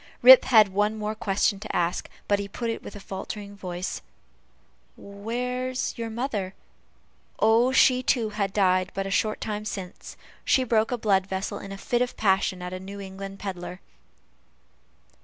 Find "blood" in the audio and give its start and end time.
10.97-11.27